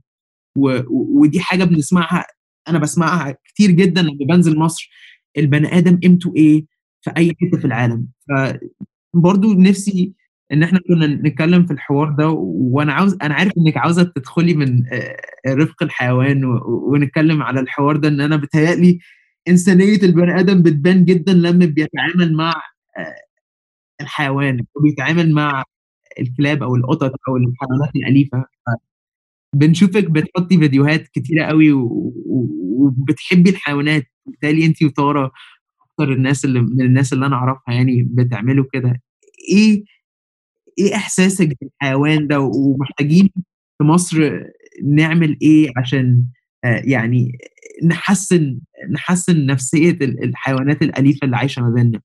[0.89, 2.25] ودي حاجة بنسمعها
[2.67, 4.89] أنا بسمعها كتير جدا لما بنزل مصر
[5.37, 6.65] البني آدم قيمته إيه
[7.01, 10.13] في أي حتة في العالم فبرضه نفسي
[10.51, 14.83] إن إحنا كنا نتكلم في الحوار ده وأنا عاوز أنا عارف إنك عاوزة تدخلي من
[15.47, 18.99] رفق الحيوان ونتكلم على الحوار ده إن أنا بتهيألي
[19.47, 22.53] إنسانية البني آدم بتبان جدا لما بيتعامل مع
[24.01, 25.63] الحيوان وبيتعامل مع
[26.19, 28.45] الكلاب أو القطط أو الحيوانات الأليفة.
[29.55, 34.03] بنشوفك بتحطي فيديوهات كتيرة قوي وبتحبي الحيوانات.
[34.25, 35.31] بالتالي انت وتارا
[35.91, 39.01] أكتر الناس اللي من الناس اللي أنا أعرفها يعني بتعملوا كده.
[39.51, 39.83] إيه
[40.79, 43.29] إيه إحساسك بالحيوان ده؟ ومحتاجين
[43.77, 44.43] في مصر
[44.83, 46.25] نعمل إيه عشان
[46.63, 47.37] يعني
[47.85, 48.59] نحسن
[48.91, 52.01] نحسن نفسية الحيوانات الأليفة اللي عايشة ما بيننا؟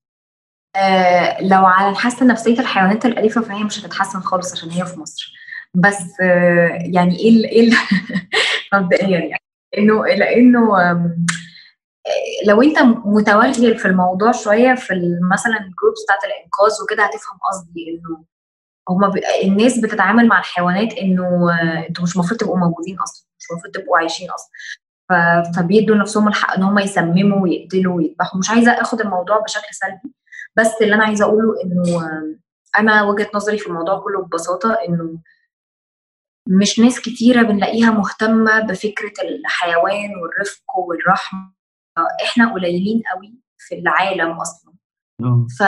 [0.77, 5.33] آه لو على نحسن نفسيه الحيوانات الأليفة فهي مش هتتحسن خالص عشان هي في مصر.
[5.75, 7.71] بس آه يعني إيه إيه
[8.75, 9.43] مبدئيا يعني
[9.79, 10.77] إنه لأنه
[12.47, 14.95] لو أنت متوغل في الموضوع شوية في
[15.33, 18.25] مثلا الجروبس بتاعت الإنقاذ وكده هتفهم قصدي إنه
[18.89, 19.13] هما
[19.45, 21.51] الناس بتتعامل مع الحيوانات إنه
[21.89, 24.51] أنتوا مش المفروض تبقوا موجودين أصلا مش المفروض تبقوا عايشين أصلا.
[25.57, 28.39] فبيدوا نفسهم الحق إن هم يسمموا ويقتلوا ويذبحوا.
[28.39, 30.15] مش عايزة آخد الموضوع بشكل سلبي
[30.57, 32.01] بس اللي أنا عايزة أقوله إنه
[32.79, 35.19] أنا وجهة نظري في الموضوع كله ببساطة إنه
[36.49, 41.53] مش ناس كتيرة بنلاقيها مهتمة بفكرة الحيوان والرفق والرحمة.
[42.25, 44.75] إحنا قليلين قوي في العالم أصلا.
[45.59, 45.63] ف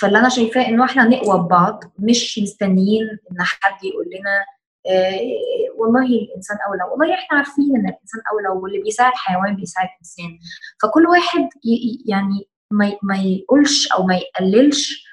[0.00, 4.44] فاللي أنا شايفاه إنه إحنا نقوى ببعض مش مستنيين إن حد يقول لنا
[4.86, 5.20] آه
[5.76, 6.82] والله الإنسان أولى.
[6.84, 10.38] والله إحنا عارفين إن الإنسان أولى واللي بيساعد حيوان بيساعد إنسان.
[10.82, 11.48] فكل واحد
[12.06, 12.48] يعني
[13.02, 15.08] ما يقولش أو ما يقللش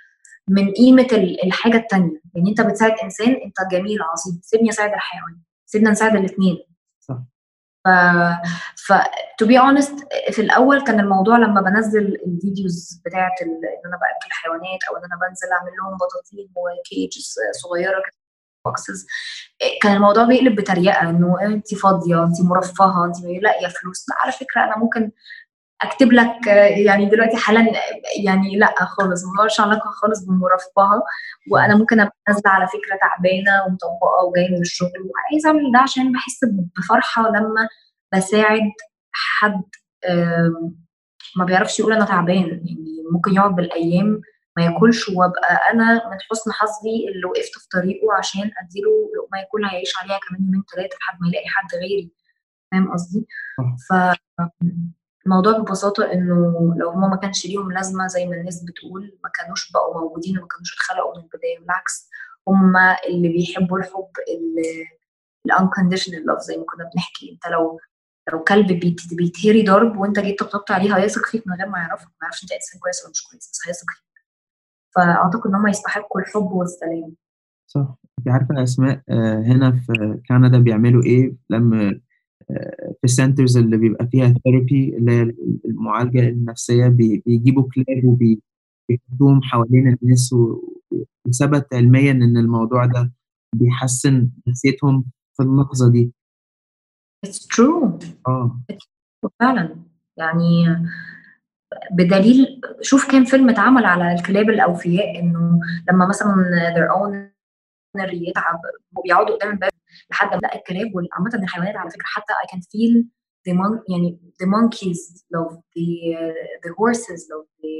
[0.47, 1.07] من قيمة
[1.43, 4.39] الحاجة الثانية يعني أنت بتساعد إنسان أنت جميل عظيم.
[4.43, 5.37] سيبني أساعد الحيوان.
[5.65, 6.57] سيبنا نساعد الاثنين
[6.99, 7.17] صح.
[7.85, 7.89] ف
[8.87, 8.93] ف
[9.37, 9.95] to be honest
[10.31, 13.47] في الأول كان الموضوع لما بنزل ال videos بتاعت إن
[13.85, 18.17] أنا باكل حيوانات أو إن أنا بنزل أعمل لهم بطاطين و cages صغيرة كده
[18.65, 19.07] boxes
[19.81, 24.05] كان الموضوع بيقلب بتريقة إنه انت فاضية انت مرفهة انت لاقيه فلوس.
[24.09, 25.11] لا على فكرة أنا ممكن
[25.85, 26.47] أكتب لك
[26.85, 27.65] يعني دلوقتي حالا
[28.23, 31.03] يعني لأ خالص ما علاقه خالص بالمرفهه
[31.51, 36.11] وأنا ممكن أبقى نازلة على فكرة تعبانة ومطبقة وجاية من الشغل وعايزة أعمل ده عشان
[36.11, 36.39] بحس
[36.77, 37.67] بفرحة لما
[38.15, 38.71] بساعد
[39.11, 39.61] حد
[41.37, 44.21] ما بيعرفش يقول أنا تعبان يعني ممكن يقعد بالأيام
[44.57, 49.73] ما ياكلش وأبقى أنا من حسن حظي اللي وقفت في طريقه عشان أديله لقمة ياكلها
[49.73, 52.11] يعيش عليها كمان يومين ثلاثة لحد ما يلاقي حد غيري
[52.71, 53.27] فاهم قصدي؟
[53.89, 53.93] ف
[55.25, 59.71] الموضوع ببساطة إنه لو هما ما كانش ليهم لازمة زي ما الناس بتقول ما كانوش
[59.71, 62.09] بقوا موجودين وما كانوش اتخلقوا من البداية بالعكس
[62.47, 64.55] هما اللي بيحبوا الحب ال
[65.51, 67.31] unconditional love زي ما كنا بنحكي.
[67.31, 67.79] أنت لو
[68.33, 72.07] لو كلب بيت بيتهري ضرب وأنت جيت طبطبت عليه هيثق فيك من غير ما يعرفك
[72.07, 74.05] ما يعرفش أنت إنسان كويس ولا مش كويس بس هيثق فيك.
[74.95, 77.15] فأعتقد إن هم يستحقوا الحب والسلام.
[77.67, 77.95] صح.
[78.19, 81.99] أنت عارفه أسماء آه، هنا في كندا بيعملوا إيه؟ لما
[82.97, 85.33] في ال centers اللي بيبقى فيها therapy اللي هي
[85.65, 90.35] المعالجة النفسية بيجيبوا كلاب وبيحطوهم حوالين الناس
[91.27, 93.11] وثبت علميا إن الموضوع ده
[93.55, 95.05] بيحسن نفسيتهم
[95.37, 96.11] في اللحظة دي.
[97.27, 98.05] It's true.
[98.27, 98.61] آه
[99.39, 99.75] فعلا
[100.17, 100.65] يعني
[101.91, 105.59] بدليل شوف كام فيلم اتعمل على الكلاب الأوفياء إنه
[105.91, 106.35] لما مثلا
[106.75, 107.35] their owner
[108.13, 108.59] يتعب
[108.97, 109.71] وبيقعدوا قدام الباب
[110.11, 113.03] لحد ما لقى الكلاب وعامة الحيوانات على فكرة حتى I can feel
[113.47, 115.87] the mon يعني the monkeys love the
[116.65, 117.75] the horses love the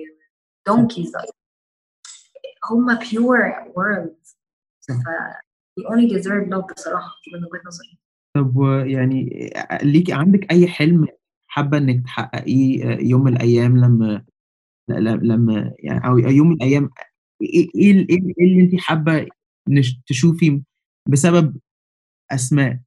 [0.70, 1.12] donkeys
[2.72, 4.36] هم pure worlds
[4.82, 4.92] ف
[5.80, 8.00] they only deserve love بصراحة من وجهة نظري.
[8.36, 8.54] طب
[8.88, 9.50] يعني
[9.84, 11.08] ليكي عندك أي حلم
[11.48, 14.26] حابة إنك تحققيه يوم من الأيام لما
[14.90, 16.90] لما يعني أو يوم من الأيام
[17.42, 19.28] إيه إيه, إيه اللي أنتِ حابة
[20.08, 20.62] تشوفي
[21.10, 21.58] بسبب
[22.32, 22.80] أسماء.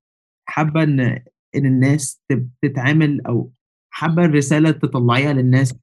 [0.49, 1.01] حابة إن
[1.57, 2.23] إن الناس
[2.63, 3.53] تتعامل أو
[3.91, 5.75] حابة الرسالة تطلّعيها للناس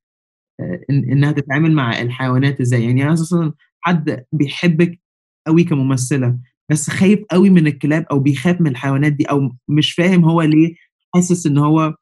[0.62, 5.02] آه، إن إنها تتعامل مع الحيوانات إزاي، يعني أنا مثلًا حد بيحبِّك
[5.50, 6.40] أوي كممثلة،
[6.72, 10.76] بس خايف أوي من الكلاب أو بيخاف من الحيوانات دي أو مش فاهم هو ليه
[11.16, 11.96] حاسس إن هو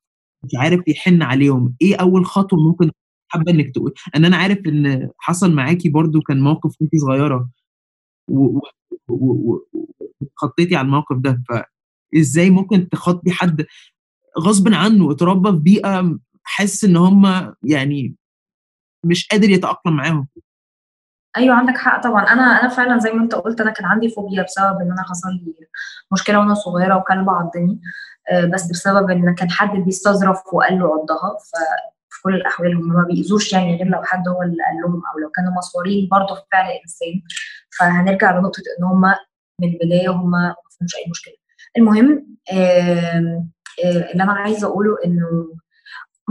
[0.46, 2.92] مش عارف يحِن عليهم، إيه أول خطوة ممكن
[3.30, 7.50] حابة إنِّك تقول؟ أن أنا عارف إن حصل معاكِ برضه كان موقف وأنتِ صغيرة
[9.10, 9.60] و
[10.22, 13.66] واتخطيتِ على الموقف ده، فإزاي ممكن تخاطبي حد
[14.40, 18.16] غصبٍ عنه اتربى في بيئة حاسس إن هم يعني
[19.06, 20.28] مش قادر يتأقلم معاهم؟
[21.38, 24.44] أيوه عندك حق طبعًا، أنا أنا فعلًا زي ما أنت قُلت أنا كان عندي فوبيا
[24.44, 25.56] بسبب إن أنا حصل لي
[26.14, 27.82] مشكلة وأنا صغيرة وكلب عضّني،
[28.32, 31.38] آه، بس بسبب إن كان حد بيستظرف وقال له عضّها،
[32.24, 35.30] كل الأحوال هم ما بيأذوش يعني غير لو حد هو اللي قال لهم أو لو
[35.30, 37.22] كانوا مصورين برضه في فعل إنسان،
[37.80, 39.02] فهنرجع لنقطة إن هم
[39.62, 41.34] من البداية هم ما فيهمش أي مشكلة.
[41.78, 43.46] المهم آه،
[44.12, 45.54] اللي أنا عايزة أقوله إنه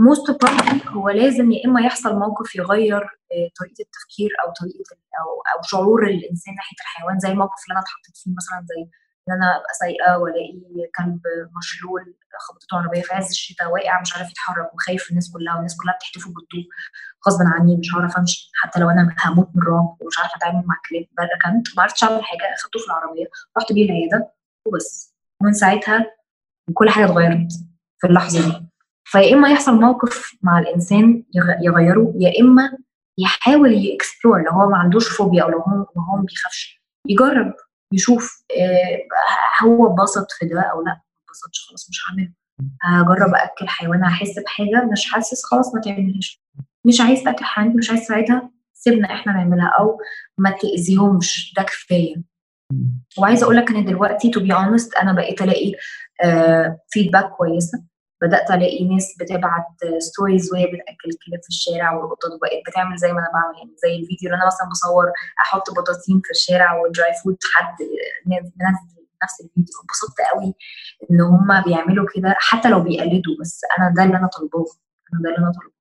[0.01, 5.57] most probably هو لازم يا إما يحصل موقف يغيّر آه، طريقة التفكير أو طريقة أو
[5.57, 8.89] أو شعور الإنسان ناحية الحيوان، زي الموقف اللي أنا اتحطيت فيه مثلًا زي
[9.29, 10.53] إن أنا أبقى سايقة وألاقي
[10.97, 11.19] كلب
[11.57, 15.95] مشلول خبطته عربية في عز الشتا واقع مش عارف يتحرك وخايف الناس كلها والناس كلها
[15.95, 16.65] بتحتفل وبتطوف
[17.27, 18.51] غصبٍ عني مش هاعرف أمشي.
[18.53, 22.23] حتى لو أنا هموت من الرعب ومش عارفة أتعامل مع الكلاب ركنت ما عرفتش أعمل
[22.23, 23.25] حاجة أخدته في العربية
[23.57, 24.31] رُحت بيه العيادة
[24.67, 26.05] وبس، ومن ساعتها
[26.73, 27.51] كل حاجة اتغيّرت
[28.01, 28.65] في اللحظة دي.
[29.05, 31.23] فيا إما يحصل موقف مع الإنسان
[31.61, 32.77] يغيره يا إما
[33.17, 36.81] يحاول يكسبلور لو هو ما عندوش فوبيا أو لو هو ما بيخافش.
[37.07, 37.53] يجرب.
[37.93, 42.31] يشوف آه هو اتبسط في ده أو لأ ما اتبسطش خلاص مش هعمله.
[42.81, 46.41] هجرب أكل حيوان هحس بحاجة مش حاسس خلاص ما تعملهاش.
[46.85, 49.97] مش عايز تاكل حيوان مش عايز تساعدها سيبنا إحنا نعملها أو
[50.37, 52.15] ما تأذيهمش ده كفاية.
[53.17, 55.73] وعايزة أقول لك إن دلوقتي to be honest أنا بقيت ألاقي
[56.23, 57.83] آه feedback كويسة.
[58.23, 59.65] بدأت ألاقي ناس بتبعت
[59.97, 63.95] stories وهي بتأكل الكلاب في الشارع والقطط وبقت بتعمل زي ما أنا بعمل يعني زي
[63.95, 65.05] الفيديو اللي أنا مثلا بصور
[65.41, 67.75] أحط بطاطين في الشارع وال dry food حد
[68.25, 68.51] منزل
[69.23, 69.73] نفس الفيديو.
[69.83, 70.53] انبسطت قوي
[71.11, 74.65] إن هم بيعملوا كده حتى لو بيقلدوا بس أنا ده اللي أنا طالباه
[75.13, 75.73] أنا ده اللي أنا طالباه.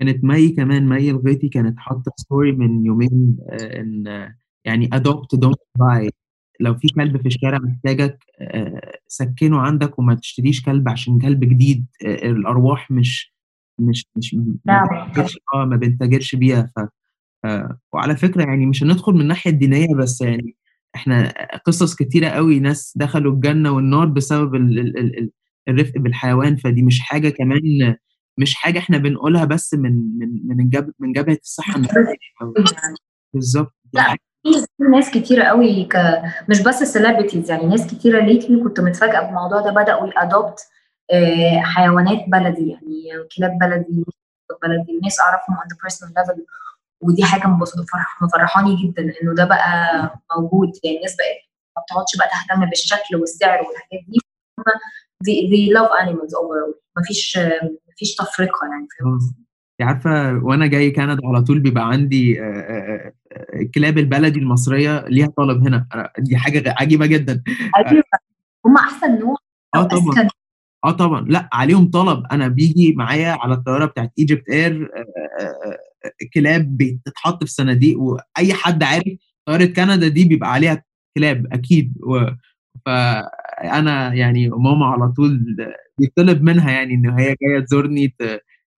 [0.00, 4.32] كانت مي كمان مي الغيطي كانت حاطة story من يومين آه، إن
[4.64, 6.10] يعني adopt don't buy
[6.62, 11.86] لو في كلب في الشارع محتاجك آه، سكنه عندك وما تشتريش كلب عشان كلب جديد
[12.06, 13.32] آه، الأرواح مش
[13.78, 14.36] مش مش
[15.54, 16.70] آه ما بنتاجرش بيها.
[16.76, 17.48] ف
[17.92, 20.56] وعلى فكرة يعني مش هندخل من الناحيه الدينيه بس يعني
[20.94, 21.32] إحنا
[21.66, 25.30] قصص كتيرة قوي ناس دخلوا الجنة والنار بسبب ال ال ال
[25.68, 26.56] الرفق بالحيوان.
[26.56, 27.60] فدي مش حاجة كمان
[28.38, 30.70] مش حاجة إحنا بنقولها بس من من من
[31.00, 32.16] من جبهة الصحة النفسية.
[33.34, 34.16] بالظبط لا.
[34.42, 35.96] في ناس كتيرة قوي ك...
[36.48, 40.60] مش بس ال celebrities يعني ناس كتيرة lately كنت متفاجئة بالموضوع ده بدأوا ي adopt
[41.12, 44.04] آه، حيوانات بلدي يعني كلاب بلدي
[44.62, 46.40] بلدي الناس أعرفهم on the personal level
[47.00, 52.28] ودي حاجة مفرح مفرحاني جدا إنه ده بقى موجود يعني الناس بقت ما بتقعدش بقى
[52.28, 54.18] تهتم بالشكل والسعر والحاجات دي
[55.24, 57.38] they, they love animals overall مفيش
[57.92, 59.22] مفيش تفرقة يعني فاهم انت
[59.82, 62.38] عارفة وأنا جاي كندا على طول بيبقى عندي
[63.60, 65.86] الكلاب البلدي المصرية ليها طلب هنا.
[66.18, 67.42] دي حاجة عجيبة جدا.
[67.76, 68.02] أيوه
[68.66, 69.36] هم أحسن نوع
[69.74, 70.28] آه طبعا.
[70.84, 71.20] آه طبعا.
[71.28, 72.26] لأ عليهم طلب.
[72.32, 74.90] أنا بيجي معايا على الطيارة بتاعت ايجيبت اير
[76.34, 80.82] كلاب بتتحط في صناديق وأي حد عارف طيارة كندا دي بيبقى عليها
[81.18, 81.94] كلاب أكيد.
[82.06, 82.26] و...
[82.86, 85.56] فانا يعني ماما على طول
[85.98, 88.14] بيطلب منها يعني إن هي جاية تزورني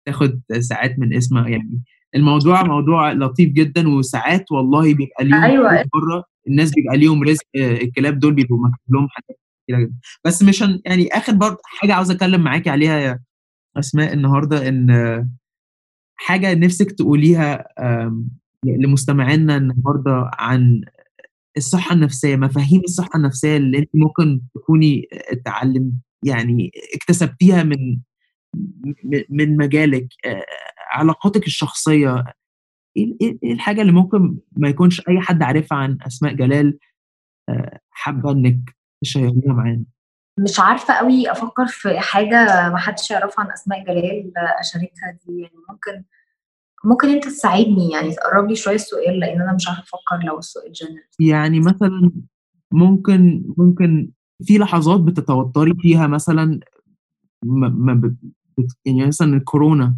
[0.06, 1.82] تاخد ساعات من اسمها يعني
[2.14, 5.72] الموضوع موضوع لطيف جدا وساعات والله بيبقى ليهم أيوة.
[5.94, 10.64] بره الناس بيبقى ليهم رزق الكلاب دول بيبقوا مكتوب لهم حاجات كتيرة جدا بس مش
[10.84, 13.20] يعني آخر برضه حاجة عاوز أتكلم معاكي عليها يا
[13.76, 14.88] أسماء النهارده إن
[16.16, 17.64] حاجة نفسك تقوليها
[18.64, 20.80] لمستمعينا النهارده عن
[21.56, 25.92] الصحة النفسية مفاهيم الصحة النفسية اللي أنت ممكن تكوني اتعلم
[26.24, 27.98] يعني اكتسبتيها من
[29.28, 30.06] من مجالك
[30.90, 32.24] علاقاتك الشخصية
[32.96, 36.78] إيه الحاجة اللي ممكن ما يكونش أي حد عارفها عن أسماء جلال
[37.90, 39.84] حابة إنك تشيريها معانا؟
[40.38, 45.54] مش عارفة قوي أفكر في حاجة ما حدش يعرفها عن أسماء جلال أشاركها دي يعني
[45.70, 46.04] ممكن
[46.84, 50.72] ممكن أنت تساعدني يعني تقرب لي شوية السؤال لأن أنا مش عارفة أفكر لو السؤال
[50.72, 51.04] جنرال.
[51.20, 52.10] يعني مثلا
[52.72, 54.10] ممكن ممكن
[54.42, 56.60] في لحظات بتتوتري فيها مثلا
[57.44, 58.12] ما
[58.84, 59.96] يعني مثلا الكورونا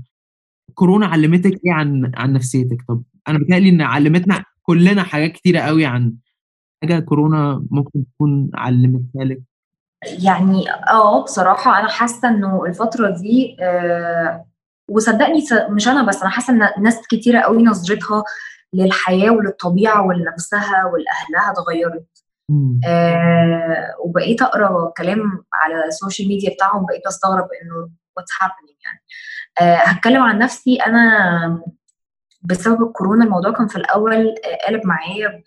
[0.74, 5.86] كورونا علمتك إيه عن عن نفسيتك؟ طب أنا بتهيألي إن علمتنا كلنا حاجات كتيرة قوي
[5.86, 6.14] عن
[6.82, 9.40] حاجة كورونا ممكن تكون علمتها لك.
[10.22, 14.46] يعني آه بصراحة أنا حاسة إنه الفترة دي آه
[14.90, 18.24] وصدقني مش أنا بس أنا حاسة إن ناس كتيرة قوي نظرتها
[18.72, 22.06] للحياة وللطبيعة ولنفسها ولأهلها اتغيرت.
[22.86, 29.02] آه وبقيت أقرأ كلام على ال social media بتاعهم بقيت أستغرب إنه what's happening يعني.
[29.60, 30.76] آه هتكلم عن نفسي.
[30.76, 31.62] أنا
[32.42, 34.34] بسبب الكورونا الموضوع كان في الأول
[34.68, 35.42] قلب معايا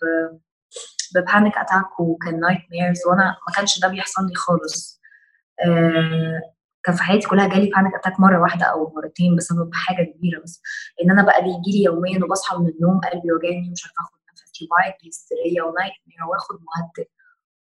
[1.14, 5.00] ب panic attack وكان nightmares وأنا ما كانش ده بيحصل لي خالص.
[5.66, 6.40] آه
[6.84, 10.62] كان في حياتي كلها جالي panic attack مرة واحدة أو مرتين بسبب حاجة كبيرة بس.
[11.04, 14.64] إن أنا بقى بيجي لي يوميا وبصحى من النوم قلبي وجعني ومش عارفة أخد نفسي.
[14.64, 17.08] وبعيط بهستيريا و nightmare وآخد مهدئ.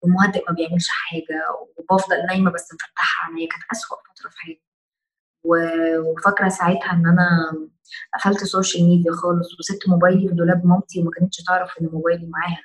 [0.01, 1.45] والمهدئ ما بيعملش حاجة.
[1.77, 3.47] وبفضل نايمة بس مفتحة عينيا.
[3.49, 4.68] كانت اسوء فترة في حياتي.
[5.43, 7.51] وفاكرة ساعتها إن أنا
[8.13, 12.27] قفلت ال social media خالص وسبت موبايلي في دولاب مامتي وما كانتش تعرف إن موبايلي
[12.27, 12.63] معاها.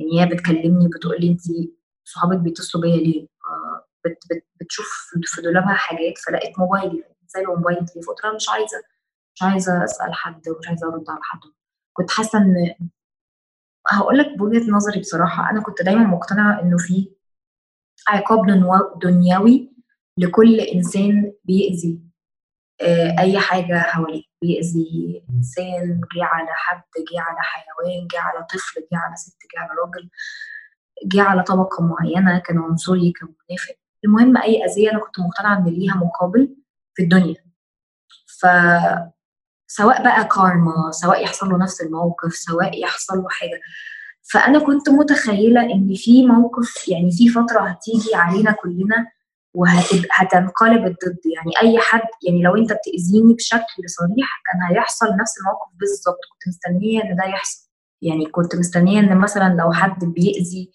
[0.00, 1.40] يعني هي بتكلمني بتقول لي انت
[2.04, 3.26] صحابك بيتصلوا بيا ليه؟
[4.04, 4.86] بت بت بتشوف
[5.24, 7.04] في دولابها حاجات فلقيت موبايلي.
[7.26, 8.82] سايبه موبايلي؟ في فترة مش عايزة
[9.34, 11.40] مش عايزة أسأل حد ومش عايزة أرد على حد.
[11.92, 12.74] كنت حاسة إن
[13.88, 15.50] هقول لك بوجهة نظري بصراحة.
[15.50, 17.10] أنا كنت دايما مقتنعة إنه في
[18.08, 18.46] عقاب
[19.02, 19.71] دنيوي
[20.18, 22.00] لكل إنسان بيأذي
[23.18, 24.22] أي حاجة حواليه.
[24.42, 29.60] بيأذي إنسان جه على حد جه على حيوان جه على طفل جه على ست جه
[29.60, 30.10] على راجل
[31.06, 33.74] جه على طبقة معينة كان عنصري كان منافق.
[34.04, 36.56] المهم أي أذية أنا كنت مقتنعة إن ليها مقابل
[36.94, 37.44] في الدنيا.
[38.40, 38.46] ف
[39.66, 43.60] سواء بقى كارما سواء يحصل له نفس الموقف سواء يحصل له حاجة.
[44.32, 49.06] فأنا كنت متخيلة إن في موقف يعني في فترة هتيجي علينا كلنا
[49.54, 51.18] وهتنقلب الضد.
[51.34, 56.18] يعني أي حد يعني لو أنت بتأذيني بشكل صريح كان هيحصل نفس الموقف بالظبط.
[56.32, 57.68] كنت مستنية إن ده يحصل.
[58.02, 60.72] يعني كنت مستنية إن مثلا لو حد بيأذي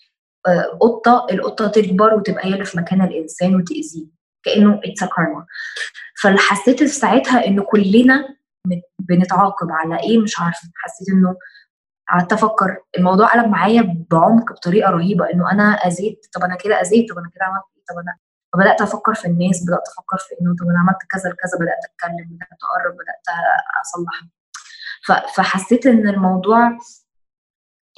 [0.82, 4.08] قطة القطة تكبر وتبقى هي اللي في مكان الإنسان وتأذيه.
[4.46, 5.46] كأنه اتس كارما
[6.22, 8.28] فحسيت في ساعتها إنه كلنا
[9.00, 10.70] بنتعاقب على إيه مش عارفة.
[10.76, 11.36] حسيت إنه
[12.10, 12.78] قعدت أفكر.
[12.98, 15.26] الموضوع قلب معايا بعمق بطريقة رهيبة.
[15.34, 18.18] إنه أنا أذيت طب أنا كده أذيت طب أنا كده عملت إيه طب أنا
[18.54, 22.28] فبدأت أفكر في الناس بدأت أفكر في إنه طب أنا عملت كذا لكذا بدأت أتكلم
[22.36, 23.26] بدأت أقرب بدأت
[23.82, 24.24] أصلح.
[25.36, 26.78] فحسيت إن الموضوع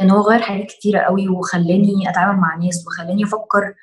[0.01, 3.73] إن هو غير حاجات كتيرة قوي وخلاني أتعامل مع ناس وخلاني أفكر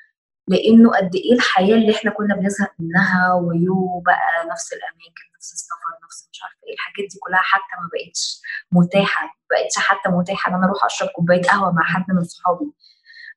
[0.47, 5.91] لأنه قد إيه الحياة اللي إحنا كنا بنزهق منها ويو بقى نفس الأماكن نفس السفر
[6.05, 8.41] نفس مش عارفة إيه الحاجات دي كلها حتى ما بقتش
[8.71, 12.65] متاحة ما بقتش حتى متاحة إن أنا أروح أشرب كوباية قهوة مع حد من صحابي.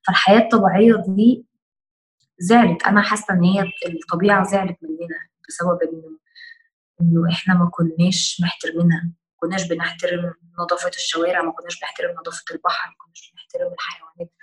[0.07, 1.45] فالحياة الطبيعية دي
[2.41, 2.83] زعلت.
[2.83, 6.17] أنا حاسة إن هي الطبيعة زعلت مننا بسبب انه
[7.01, 12.95] إنه إحنا ما كناش محترمينها كناش بنحترم نظافة الشوارع ما كناش بنحترم نظافة البحر ما
[13.05, 14.33] كناش بنحترم الحيوانات.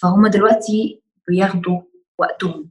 [0.00, 1.82] فهم دلوقتي بياخدوا
[2.18, 2.70] وقتهم.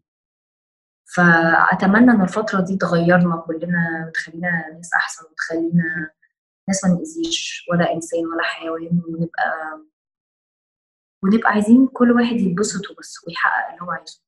[1.15, 6.09] فأتمنى إن الفترة دي تغيرنا كلنا وتخلينا ناس أحسن وتخلينا
[6.67, 9.79] ناس ما نأذيش ولا إنسان ولا حيوان ونبقى
[11.23, 14.21] ونبقى عايزين كل واحد يتبسط وبس ويحقق اللي هو عايزه.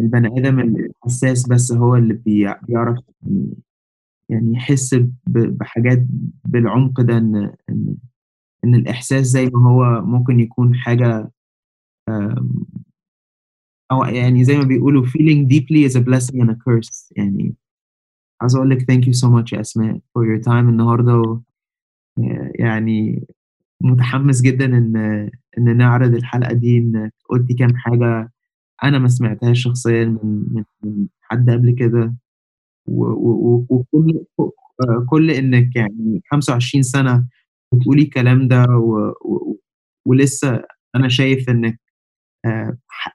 [0.00, 2.98] البني آدم الحساس بس هو اللي بيعرف
[4.28, 4.94] يعني يحس
[5.28, 6.06] بحاجات
[6.44, 7.96] بالعمق ده إن إن
[8.64, 11.30] إن الإحساس زي ما هو ممكن يكون حاجة
[13.92, 17.12] أو يعني زي ما بيقولوا feeling deeply is a blessing and a curse.
[17.16, 17.54] يعني
[18.40, 21.40] عايز أقول لك thank you so much يا أسماء for your time النهاردة
[22.54, 23.26] يعني
[23.80, 24.96] متحمس جدا إن
[25.58, 28.32] إن نعرض الحلقة دي إن قلتي كام حاجة
[28.84, 32.14] أنا ما سمعتهاش شخصيا من من حد قبل كده.
[32.86, 34.24] وكل
[35.10, 37.28] كل إنك يعني 25 سنة
[37.74, 39.08] بتقولي الكلام ده و...
[39.24, 39.60] و...
[40.06, 40.64] ولسه
[40.96, 41.80] أنا شايف إنك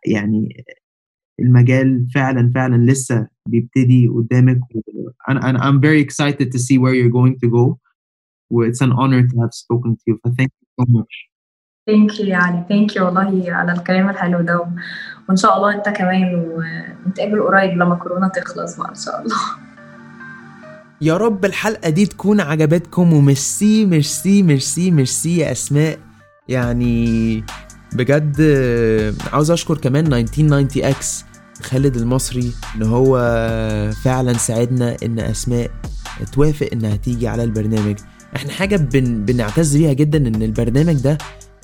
[0.08, 0.66] يعني
[1.40, 4.60] المجال فعلا فعلا لسه بيبتدي قدامك.
[5.30, 7.80] أنا أنا I'm very excited to see where you're going to go.
[8.70, 10.20] It's an honor to have spoken to you.
[10.38, 11.33] Thank you so much.
[11.88, 12.64] thank you يعني.
[12.70, 14.66] thank you والله على الكلام الحلو ده.
[15.30, 16.36] وإن شاء الله أنت كمان
[17.06, 19.36] ونتقابل قريب لما كورونا تخلص بقى إن شاء الله.
[21.02, 26.00] يا رب الحلقة دي تكون عجبتكم و merci merci merci merci يا أسماء.
[26.48, 27.44] يعني
[27.94, 28.42] بجد
[29.34, 31.26] عاوز أشكر كمان 1990 X
[31.64, 33.18] خالد المصري إن هو
[34.04, 35.72] فعلا ساعدنا إن أسماء
[36.34, 37.96] توافق إنها تيجي على البرنامج.
[38.36, 41.18] إحنا حاجة بن بنعتز بيها جدا إن البرنامج ده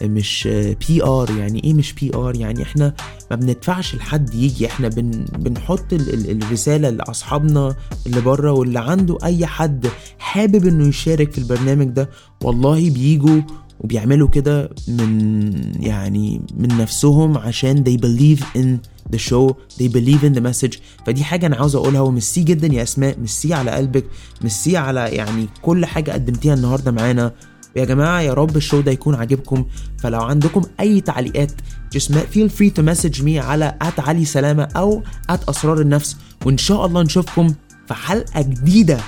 [0.03, 0.47] مش
[0.87, 2.93] PR يعني إيه مش PR يعني إحنا
[3.31, 7.75] ما بندفعش لحد يجي إحنا بن بنحط ال ال الرسالة لأصحابنا
[8.07, 9.87] اللي بره واللي عنده أي حد
[10.19, 12.09] حابب إنه يشارك في البرنامج ده
[12.43, 13.41] والله بيجوا
[13.79, 15.51] وبيعملوا كده من
[15.83, 18.77] يعني من نفسهم عشان they believe in
[19.15, 20.77] the show they believe in the message.
[21.05, 24.05] فدي حاجة أنا عاوز أقولها ومسي جدا يا أسماء مسي على قلبك
[24.41, 27.33] مسي على يعني كل حاجة قدمتيها النهاردة معانا.
[27.75, 29.65] يا جماعة يا رب ال show ده يكون عاجبكم.
[29.97, 31.51] فلو عندكم أي تعليقات
[31.95, 36.17] just feel free to message me على علي سلامة أو at أسرار النفس.
[36.45, 37.53] وإن شاء الله نشوفكم
[37.87, 38.99] في حلقة جديدة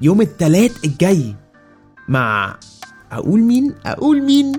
[0.00, 1.34] يوم التلات الجاي
[2.08, 2.56] مع
[3.12, 4.52] أقول مين؟ أقول مين؟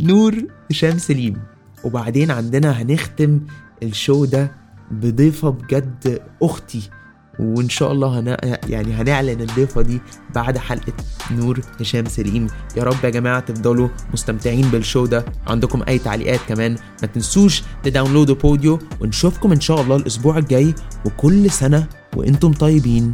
[0.00, 0.34] نور
[0.70, 1.42] هشام سليم.
[1.84, 3.40] وبعدين عندنا هنختم
[3.82, 4.52] ال show ده
[4.90, 6.90] بضيفة بجد أختي.
[7.38, 8.36] وإن شاء الله هن...
[8.68, 10.00] يعني هنعلن الضيفة دي
[10.34, 10.92] بعد حلقة
[11.30, 12.46] نور هشام سليم.
[12.76, 15.24] يا رب يا جماعة تفضلوا مستمتعين بالشو ده.
[15.46, 18.78] عندكم أي تعليقات كمان ما تنسوش تداونلودوا بوديو.
[19.00, 20.74] ونشوفكم إن شاء الله الأسبوع الجاي
[21.04, 23.12] وكل سنة وإنتم طيبين.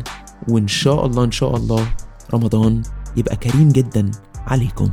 [0.49, 1.87] وإن شاء الله إن شاء الله
[2.35, 2.83] رمضان
[3.17, 4.11] يبقى كريم جدا.
[4.47, 4.91] عليكم.